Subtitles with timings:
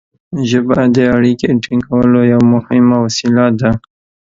[0.49, 3.71] ژبه د اړیکې ټینګولو یوه مهمه وسیله ده.